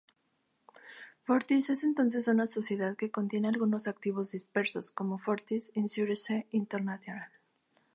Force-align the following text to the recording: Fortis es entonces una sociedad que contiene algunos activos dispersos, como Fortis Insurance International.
Fortis 1.25 1.69
es 1.69 1.83
entonces 1.83 2.27
una 2.27 2.47
sociedad 2.47 2.95
que 2.97 3.11
contiene 3.11 3.49
algunos 3.49 3.87
activos 3.87 4.31
dispersos, 4.31 4.89
como 4.89 5.19
Fortis 5.19 5.69
Insurance 5.75 6.47
International. 6.49 7.29